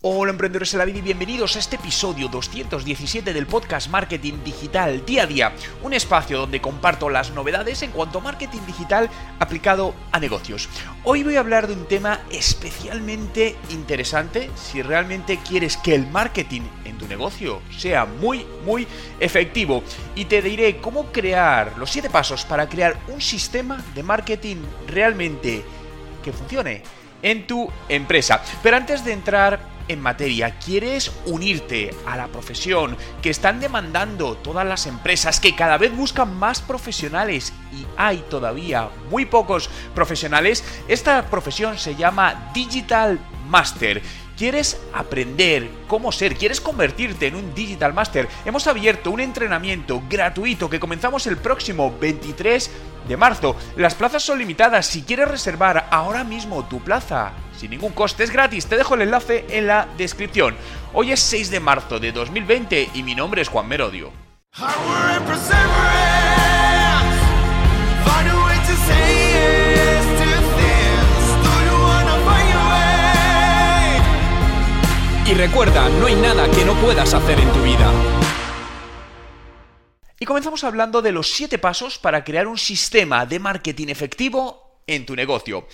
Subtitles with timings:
[0.00, 5.04] Hola emprendedores de la vida y bienvenidos a este episodio 217 del podcast Marketing Digital
[5.04, 9.96] Día a Día, un espacio donde comparto las novedades en cuanto a marketing digital aplicado
[10.12, 10.68] a negocios.
[11.02, 16.62] Hoy voy a hablar de un tema especialmente interesante si realmente quieres que el marketing
[16.84, 18.86] en tu negocio sea muy muy
[19.18, 19.82] efectivo
[20.14, 25.64] y te diré cómo crear los 7 pasos para crear un sistema de marketing realmente
[26.22, 26.84] que funcione
[27.20, 28.40] en tu empresa.
[28.62, 34.66] Pero antes de entrar en materia, quieres unirte a la profesión que están demandando todas
[34.66, 41.28] las empresas, que cada vez buscan más profesionales y hay todavía muy pocos profesionales, esta
[41.30, 44.02] profesión se llama Digital Master
[44.38, 46.36] ¿Quieres aprender cómo ser?
[46.36, 48.28] ¿Quieres convertirte en un Digital Master?
[48.44, 52.70] Hemos abierto un entrenamiento gratuito que comenzamos el próximo 23
[53.08, 53.56] de marzo.
[53.74, 54.86] Las plazas son limitadas.
[54.86, 58.66] Si quieres reservar ahora mismo tu plaza sin ningún coste, es gratis.
[58.66, 60.54] Te dejo el enlace en la descripción.
[60.92, 64.12] Hoy es 6 de marzo de 2020 y mi nombre es Juan Merodio.
[75.28, 77.92] Y recuerda, no hay nada que no puedas hacer en tu vida.
[80.18, 85.04] Y comenzamos hablando de los 7 pasos para crear un sistema de marketing efectivo en
[85.04, 85.68] tu negocio.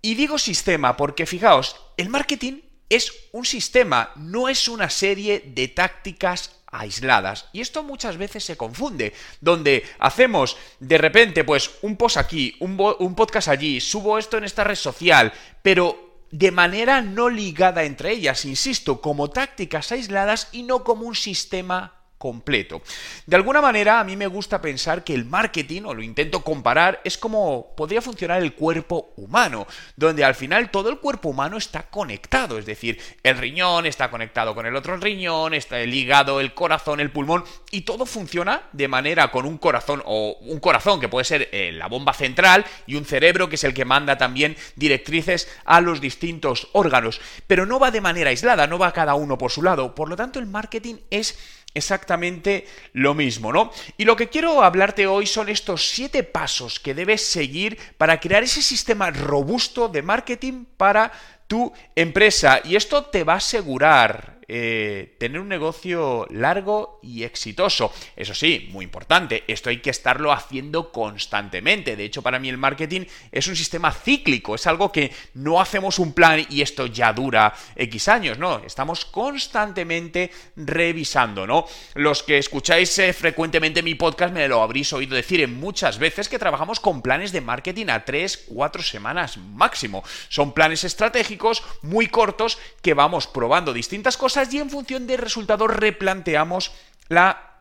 [0.00, 5.66] Y digo sistema porque fijaos, el marketing es un sistema, no es una serie de
[5.66, 7.48] tácticas aisladas.
[7.52, 12.80] Y esto muchas veces se confunde, donde hacemos de repente pues un post aquí, un,
[13.00, 18.10] un podcast allí, subo esto en esta red social, pero de manera no ligada entre
[18.10, 22.82] ellas, insisto, como tácticas aisladas y no como un sistema completo.
[23.26, 27.00] De alguna manera, a mí me gusta pensar que el marketing, o lo intento comparar,
[27.04, 31.82] es como podría funcionar el cuerpo humano, donde al final todo el cuerpo humano está
[31.90, 37.00] conectado, es decir, el riñón está conectado con el otro riñón, está ligado el corazón,
[37.00, 41.24] el pulmón, y todo funciona de manera con un corazón, o un corazón que puede
[41.24, 45.48] ser eh, la bomba central, y un cerebro que es el que manda también directrices
[45.64, 49.50] a los distintos órganos, pero no va de manera aislada, no va cada uno por
[49.50, 51.38] su lado, por lo tanto el marketing es
[51.74, 53.72] exactamente lo mismo, ¿no?
[53.96, 58.42] Y lo que quiero hablarte hoy son estos siete pasos que debes seguir para crear
[58.42, 61.12] ese sistema robusto de marketing para
[61.46, 62.60] tu empresa.
[62.64, 67.92] Y esto te va a asegurar eh, tener un negocio largo y exitoso.
[68.14, 71.96] Eso sí, muy importante, esto hay que estarlo haciendo constantemente.
[71.96, 73.02] De hecho, para mí el marketing
[73.32, 77.54] es un sistema cíclico, es algo que no hacemos un plan y esto ya dura
[77.76, 81.66] X años, no, estamos constantemente revisando, ¿no?
[81.94, 86.28] Los que escucháis eh, frecuentemente mi podcast me lo habréis oído decir en muchas veces
[86.28, 90.04] que trabajamos con planes de marketing a 3, 4 semanas máximo.
[90.28, 95.66] Son planes estratégicos muy cortos que vamos probando distintas cosas y en función del resultado
[95.66, 96.72] replanteamos
[97.08, 97.52] la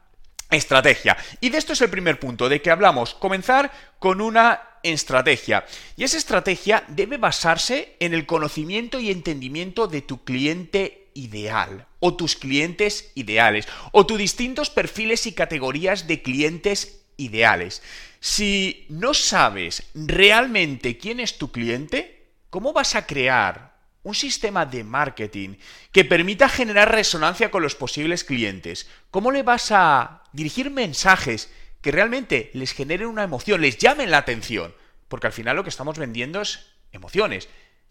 [0.49, 1.17] estrategia.
[1.39, 5.65] Y de esto es el primer punto, de que hablamos, comenzar con una estrategia.
[5.95, 12.15] Y esa estrategia debe basarse en el conocimiento y entendimiento de tu cliente ideal, o
[12.15, 17.83] tus clientes ideales, o tus distintos perfiles y categorías de clientes ideales.
[18.19, 23.72] Si no sabes realmente quién es tu cliente, ¿cómo vas a crear
[24.03, 25.55] un sistema de marketing
[25.91, 28.87] que permita generar resonancia con los posibles clientes.
[29.11, 34.19] ¿Cómo le vas a dirigir mensajes que realmente les generen una emoción, les llamen la
[34.19, 34.75] atención?
[35.07, 37.47] Porque al final lo que estamos vendiendo es emociones,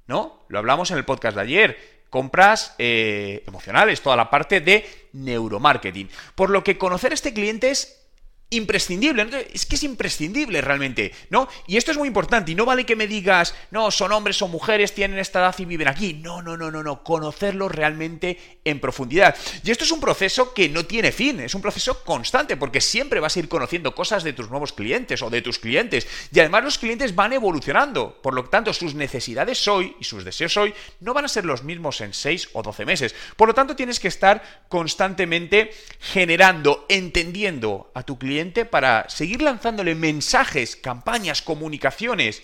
[0.06, 0.44] ¿no?
[0.48, 2.02] Lo hablamos en el podcast de ayer.
[2.10, 6.10] Compras eh, emocionales, toda la parte de neuromarketing.
[6.34, 8.01] Por lo que conocer a este cliente es
[8.52, 9.48] imprescindible.
[9.52, 11.48] Es que es imprescindible realmente, ¿no?
[11.66, 12.52] Y esto es muy importante.
[12.52, 15.64] Y no vale que me digas, no, son hombres, son mujeres, tienen esta edad y
[15.64, 16.14] viven aquí.
[16.14, 17.02] No, no, no, no, no.
[17.02, 19.36] Conocerlo realmente en profundidad.
[19.64, 21.40] Y esto es un proceso que no tiene fin.
[21.40, 25.22] Es un proceso constante porque siempre vas a ir conociendo cosas de tus nuevos clientes
[25.22, 26.06] o de tus clientes.
[26.32, 28.20] Y además los clientes van evolucionando.
[28.22, 31.64] Por lo tanto, sus necesidades hoy y sus deseos hoy no van a ser los
[31.64, 33.14] mismos en 6 o 12 meses.
[33.36, 39.94] Por lo tanto, tienes que estar constantemente generando, entendiendo a tu cliente para seguir lanzándole
[39.94, 42.42] mensajes, campañas, comunicaciones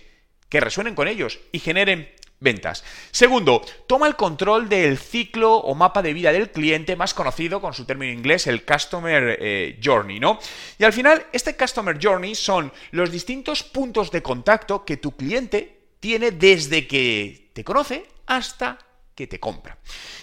[0.49, 2.09] que resuenen con ellos y generen
[2.41, 2.85] ventas.
[3.11, 7.75] Segundo, toma el control del ciclo o mapa de vida del cliente, más conocido con
[7.75, 10.39] su término inglés, el Customer eh, Journey, ¿no?
[10.79, 15.79] Y al final, este Customer Journey son los distintos puntos de contacto que tu cliente
[16.01, 18.79] tiene desde que te conoce hasta
[19.19, 19.77] que te compra.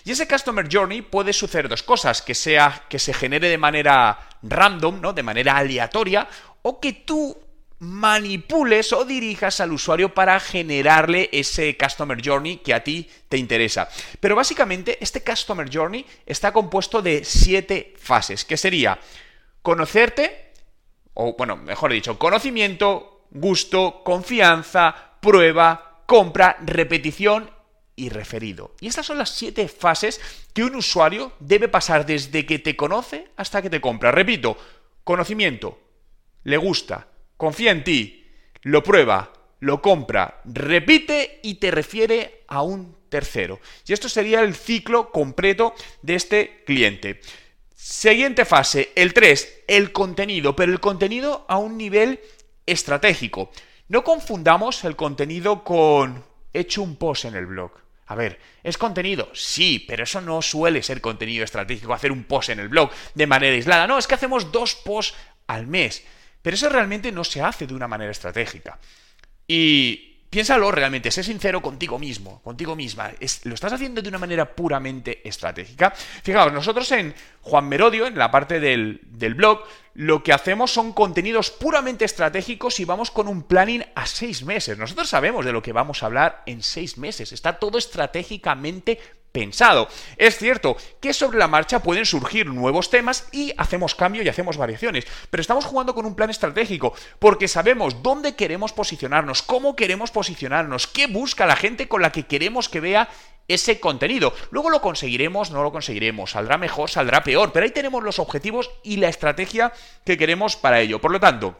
[0.05, 4.17] Y ese Customer Journey puede suceder dos cosas, que sea que se genere de manera
[4.41, 5.11] random, ¿no?
[5.11, 6.29] De manera aleatoria,
[6.61, 7.37] o que tú
[7.79, 13.89] manipules o dirijas al usuario para generarle ese Customer Journey que a ti te interesa.
[14.21, 18.97] Pero básicamente este Customer Journey está compuesto de siete fases, que sería
[19.61, 20.53] conocerte,
[21.15, 27.54] o bueno, mejor dicho, conocimiento, gusto, confianza, prueba, compra, repetición
[27.95, 28.75] y referido.
[28.79, 30.19] Y estas son las siete fases
[30.53, 34.11] que un usuario debe pasar desde que te conoce hasta que te compra.
[34.11, 34.57] Repito,
[35.03, 35.79] conocimiento,
[36.43, 37.07] le gusta,
[37.37, 38.27] confía en ti,
[38.61, 43.59] lo prueba, lo compra, repite y te refiere a un tercero.
[43.87, 47.21] Y esto sería el ciclo completo de este cliente.
[47.73, 52.19] Siguiente fase, el 3, el contenido, pero el contenido a un nivel
[52.65, 53.51] estratégico.
[53.87, 57.84] No confundamos el contenido con hecho un post en el blog.
[58.07, 59.29] A ver, ¿es contenido?
[59.33, 63.27] Sí, pero eso no suele ser contenido estratégico, hacer un post en el blog de
[63.27, 63.87] manera aislada.
[63.87, 65.17] No, es que hacemos dos posts
[65.47, 66.05] al mes.
[66.41, 68.79] Pero eso realmente no se hace de una manera estratégica.
[69.47, 73.11] Y piénsalo realmente, sé sincero contigo mismo, contigo misma.
[73.43, 75.91] ¿Lo estás haciendo de una manera puramente estratégica?
[76.23, 79.61] Fijaos, nosotros en Juan Merodio, en la parte del, del, blog,
[79.93, 84.77] lo que hacemos son contenidos puramente estratégicos y vamos con un planning a seis meses.
[84.77, 87.31] Nosotros sabemos de lo que vamos a hablar en seis meses.
[87.31, 88.99] Está todo estratégicamente
[89.35, 89.89] pensado.
[90.15, 94.55] Es cierto que sobre la marcha pueden surgir nuevos temas y hacemos cambio y hacemos
[94.55, 100.09] variaciones, pero estamos jugando con un plan estratégico porque sabemos dónde queremos posicionarnos, cómo queremos
[100.09, 103.09] posicionarnos, qué busca la gente con la que queremos que vea
[103.49, 104.33] ese contenido.
[104.51, 108.71] Luego lo conseguiremos, no lo conseguiremos, saldrá mejor, saldrá peor, pero ahí tenemos los objetivos
[108.83, 109.73] y la estrategia
[110.05, 111.01] que queremos para ello.
[111.01, 111.59] Por lo tanto,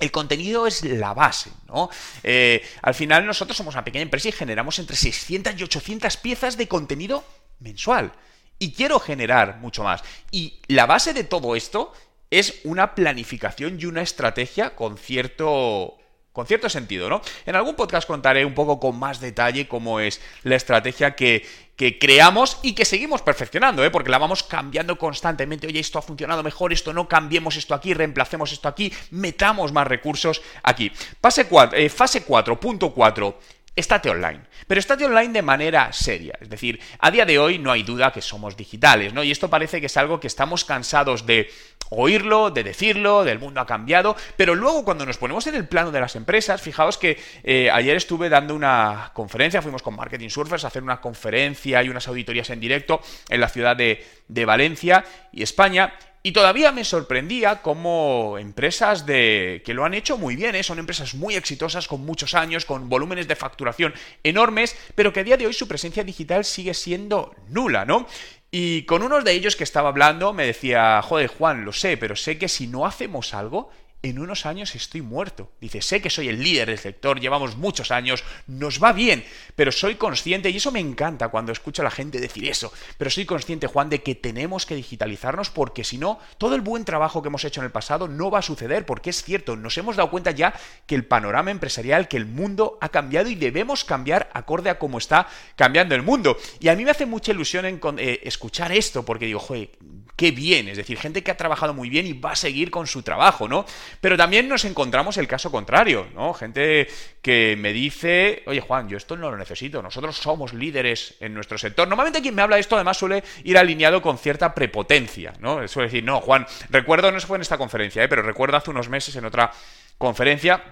[0.00, 1.88] el contenido es la base, ¿no?
[2.22, 6.56] Eh, al final nosotros somos una pequeña empresa y generamos entre 600 y 800 piezas
[6.56, 7.24] de contenido
[7.60, 8.12] mensual.
[8.58, 10.02] Y quiero generar mucho más.
[10.30, 11.92] Y la base de todo esto
[12.30, 15.96] es una planificación y una estrategia con cierto
[16.34, 17.22] con cierto sentido, ¿no?
[17.46, 21.98] En algún podcast contaré un poco con más detalle cómo es la estrategia que, que
[21.98, 23.90] creamos y que seguimos perfeccionando, ¿eh?
[23.90, 25.66] porque la vamos cambiando constantemente.
[25.66, 29.86] Oye, esto ha funcionado mejor, esto no, cambiemos esto aquí, reemplacemos esto aquí, metamos más
[29.86, 30.92] recursos aquí.
[31.20, 33.34] Fase 4, eh, fase 4.4
[33.76, 34.40] estate online.
[34.66, 36.34] Pero estate online de manera seria.
[36.40, 39.22] Es decir, a día de hoy no hay duda que somos digitales, ¿no?
[39.24, 41.50] Y esto parece que es algo que estamos cansados de
[41.90, 45.92] oírlo, de decirlo, del mundo ha cambiado, pero luego cuando nos ponemos en el plano
[45.92, 50.64] de las empresas, fijaos que eh, ayer estuve dando una conferencia, fuimos con Marketing Surfers
[50.64, 55.04] a hacer una conferencia y unas auditorías en directo en la ciudad de, de Valencia
[55.32, 55.94] y España,
[56.26, 60.62] y todavía me sorprendía cómo empresas de que lo han hecho muy bien, ¿eh?
[60.62, 63.92] son empresas muy exitosas, con muchos años, con volúmenes de facturación
[64.22, 68.06] enormes, pero que a día de hoy su presencia digital sigue siendo nula, ¿no?
[68.50, 72.16] Y con uno de ellos que estaba hablando me decía, joder Juan, lo sé, pero
[72.16, 73.70] sé que si no hacemos algo,
[74.04, 75.50] en unos años estoy muerto.
[75.60, 79.24] Dice, sé que soy el líder del sector, llevamos muchos años, nos va bien,
[79.56, 83.10] pero soy consciente, y eso me encanta cuando escucho a la gente decir eso, pero
[83.10, 87.22] soy consciente, Juan, de que tenemos que digitalizarnos porque si no, todo el buen trabajo
[87.22, 89.96] que hemos hecho en el pasado no va a suceder, porque es cierto, nos hemos
[89.96, 90.52] dado cuenta ya
[90.86, 94.98] que el panorama empresarial, que el mundo ha cambiado y debemos cambiar acorde a cómo
[94.98, 96.36] está cambiando el mundo.
[96.60, 99.70] Y a mí me hace mucha ilusión eh, escuchar esto, porque digo, joder,
[100.16, 102.86] qué bien, es decir, gente que ha trabajado muy bien y va a seguir con
[102.86, 103.66] su trabajo, ¿no?
[104.00, 106.34] Pero también nos encontramos el caso contrario, ¿no?
[106.34, 106.88] Gente
[107.22, 111.58] que me dice, oye Juan, yo esto no lo necesito, nosotros somos líderes en nuestro
[111.58, 111.88] sector.
[111.88, 115.66] Normalmente quien me habla de esto además suele ir alineado con cierta prepotencia, ¿no?
[115.68, 118.08] Suele decir, no, Juan, recuerdo, no se fue en esta conferencia, ¿eh?
[118.08, 119.50] pero recuerdo hace unos meses en otra
[119.98, 120.62] conferencia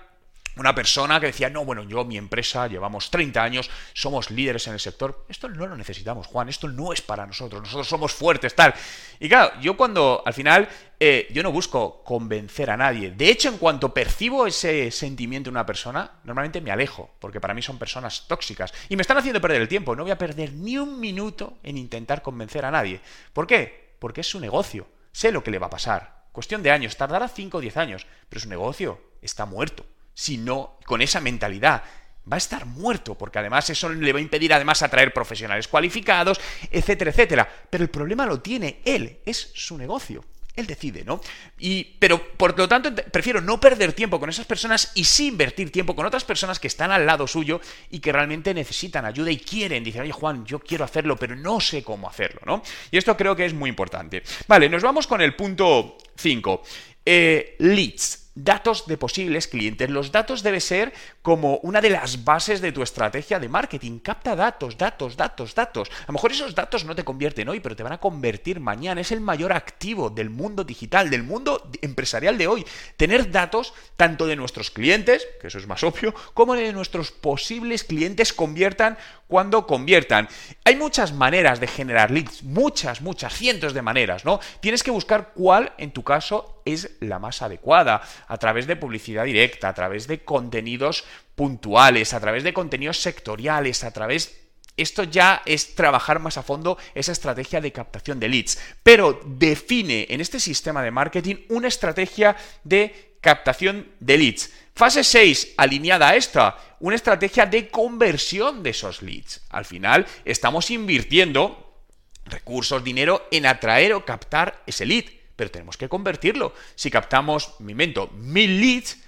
[0.57, 4.75] una persona que decía, no, bueno, yo, mi empresa, llevamos 30 años, somos líderes en
[4.75, 5.25] el sector.
[5.29, 8.75] Esto no lo necesitamos, Juan, esto no es para nosotros, nosotros somos fuertes, tal.
[9.19, 10.69] Y claro, yo cuando, al final,
[11.01, 13.13] eh, yo no busco convencer a nadie.
[13.13, 17.55] De hecho, en cuanto percibo ese sentimiento en una persona, normalmente me alejo, porque para
[17.55, 18.73] mí son personas tóxicas.
[18.89, 19.97] Y me están haciendo perder el tiempo.
[19.97, 23.01] No voy a perder ni un minuto en intentar convencer a nadie.
[23.33, 23.97] ¿Por qué?
[23.99, 24.87] Porque es su negocio.
[25.13, 26.23] Sé lo que le va a pasar.
[26.33, 31.03] Cuestión de años, tardará 5 o 10 años, pero su negocio está muerto sino con
[31.03, 31.83] esa mentalidad.
[32.31, 36.41] Va a estar muerto, porque además eso le va a impedir además atraer profesionales cualificados,
[36.71, 37.49] etcétera, etcétera.
[37.69, 40.25] Pero el problema lo tiene él, es su negocio.
[40.55, 41.21] Él decide, ¿no?
[41.59, 45.73] Y, pero por lo tanto, prefiero no perder tiempo con esas personas y sí invertir
[45.73, 49.39] tiempo con otras personas que están al lado suyo y que realmente necesitan ayuda y
[49.39, 49.83] quieren.
[49.83, 52.63] Dicen, oye Juan, yo quiero hacerlo, pero no sé cómo hacerlo, ¿no?
[52.91, 54.23] Y esto creo que es muy importante.
[54.47, 56.63] Vale, nos vamos con el punto 5.
[57.07, 59.91] Eh, leads datos de posibles clientes.
[59.91, 63.99] Los datos debe ser como una de las bases de tu estrategia de marketing.
[63.99, 65.91] Capta datos, datos, datos, datos.
[65.91, 69.01] A lo mejor esos datos no te convierten hoy, pero te van a convertir mañana.
[69.01, 72.67] Es el mayor activo del mundo digital, del mundo empresarial de hoy.
[72.97, 77.85] Tener datos tanto de nuestros clientes, que eso es más obvio, como de nuestros posibles
[77.85, 78.97] clientes conviertan
[79.33, 80.29] cuando conviertan.
[80.63, 84.41] Hay muchas maneras de generar leads, muchas, muchas, cientos de maneras, ¿no?
[84.61, 89.25] Tienes que buscar cuál, en tu caso, es la más adecuada, a través de publicidad
[89.25, 94.39] directa, a través de contenidos puntuales, a través de contenidos sectoriales, a través
[94.77, 100.09] esto ya es trabajar más a fondo esa estrategia de captación de leads, pero define
[100.11, 104.51] en este sistema de marketing una estrategia de captación de leads.
[104.75, 109.43] Fase 6, alineada a esta, una estrategia de conversión de esos leads.
[109.51, 111.83] Al final, estamos invirtiendo
[112.25, 115.05] recursos, dinero en atraer o captar ese lead,
[115.37, 116.55] pero tenemos que convertirlo.
[116.75, 118.99] Si captamos, mi invento, mil leads,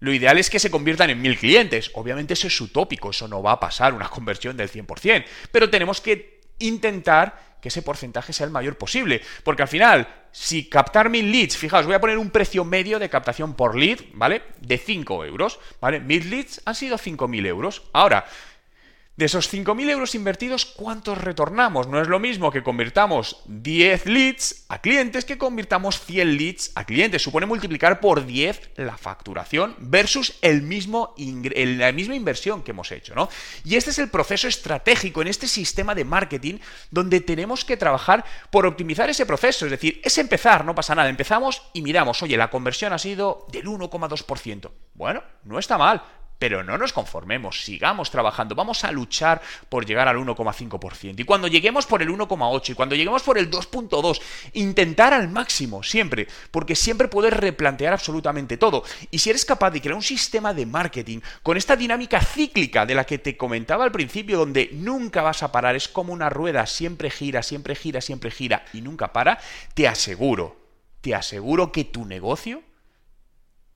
[0.00, 1.90] lo ideal es que se conviertan en mil clientes.
[1.94, 6.00] Obviamente eso es utópico, eso no va a pasar, una conversión del 100%, pero tenemos
[6.00, 9.22] que intentar que ese porcentaje sea el mayor posible.
[9.42, 13.08] Porque al final, si captar mil leads, fijaos, voy a poner un precio medio de
[13.08, 14.42] captación por lead, ¿vale?
[14.60, 16.00] De 5 euros, ¿vale?
[16.00, 17.82] Mil leads han sido 5.000 euros.
[17.92, 18.26] Ahora,
[19.16, 21.86] de esos 5.000 euros invertidos, ¿cuántos retornamos?
[21.86, 26.84] No es lo mismo que convirtamos 10 leads a clientes que convirtamos 100 leads a
[26.84, 27.22] clientes.
[27.22, 33.14] Supone multiplicar por 10 la facturación versus el mismo la misma inversión que hemos hecho,
[33.14, 33.28] ¿no?
[33.64, 36.58] Y este es el proceso estratégico en este sistema de marketing
[36.90, 39.66] donde tenemos que trabajar por optimizar ese proceso.
[39.66, 41.08] Es decir, es empezar, no pasa nada.
[41.08, 44.70] Empezamos y miramos, oye, la conversión ha sido del 1,2%.
[44.94, 46.02] Bueno, no está mal
[46.44, 51.18] pero no nos conformemos, sigamos trabajando, vamos a luchar por llegar al 1,5%.
[51.18, 54.20] Y cuando lleguemos por el 1,8 y cuando lleguemos por el 2,2,
[54.52, 58.84] intentar al máximo, siempre, porque siempre puedes replantear absolutamente todo.
[59.10, 62.94] Y si eres capaz de crear un sistema de marketing con esta dinámica cíclica de
[62.94, 66.66] la que te comentaba al principio, donde nunca vas a parar, es como una rueda,
[66.66, 69.38] siempre gira, siempre gira, siempre gira y nunca para,
[69.72, 70.58] te aseguro,
[71.00, 72.60] te aseguro que tu negocio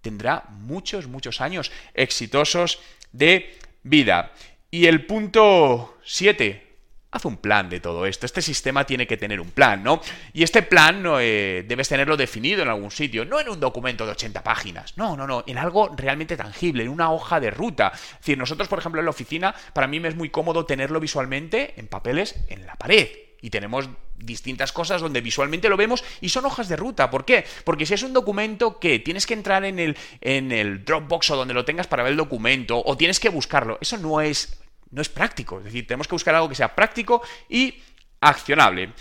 [0.00, 2.80] tendrá muchos, muchos años exitosos
[3.12, 4.32] de vida.
[4.70, 6.68] Y el punto 7,
[7.10, 8.26] haz un plan de todo esto.
[8.26, 10.00] Este sistema tiene que tener un plan, ¿no?
[10.32, 14.04] Y este plan no, eh, debes tenerlo definido en algún sitio, no en un documento
[14.04, 17.92] de 80 páginas, no, no, no, en algo realmente tangible, en una hoja de ruta.
[17.94, 21.00] Es decir, nosotros, por ejemplo, en la oficina, para mí me es muy cómodo tenerlo
[21.00, 23.08] visualmente en papeles en la pared
[23.40, 23.88] y tenemos
[24.18, 27.10] distintas cosas donde visualmente lo vemos y son hojas de ruta.
[27.10, 27.44] ¿Por qué?
[27.64, 31.36] Porque si es un documento que tienes que entrar en el, en el Dropbox o
[31.36, 34.60] donde lo tengas para ver el documento o tienes que buscarlo, eso no es,
[34.90, 35.58] no es práctico.
[35.58, 37.74] Es decir, tenemos que buscar algo que sea práctico y
[38.20, 38.92] accionable.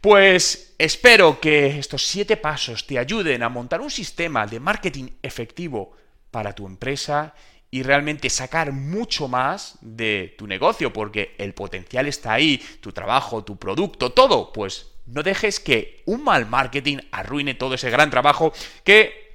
[0.00, 5.96] Pues espero que estos siete pasos te ayuden a montar un sistema de marketing efectivo
[6.30, 7.34] para tu empresa
[7.70, 13.44] y realmente sacar mucho más de tu negocio, porque el potencial está ahí, tu trabajo,
[13.44, 18.52] tu producto, todo, pues no dejes que un mal marketing arruine todo ese gran trabajo
[18.84, 19.25] que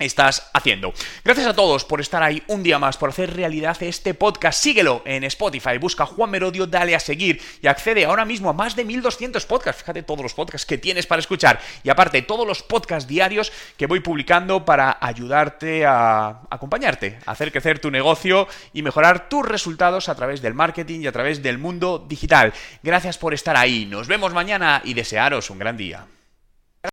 [0.00, 0.92] estás haciendo.
[1.24, 4.60] Gracias a todos por estar ahí un día más, por hacer realidad este podcast.
[4.60, 8.74] Síguelo en Spotify, busca Juan Merodio, dale a seguir y accede ahora mismo a más
[8.76, 9.82] de 1200 podcasts.
[9.82, 13.86] Fíjate todos los podcasts que tienes para escuchar y aparte todos los podcasts diarios que
[13.86, 20.08] voy publicando para ayudarte a acompañarte, a hacer crecer tu negocio y mejorar tus resultados
[20.08, 22.52] a través del marketing y a través del mundo digital.
[22.82, 23.86] Gracias por estar ahí.
[23.86, 26.06] Nos vemos mañana y desearos un gran día.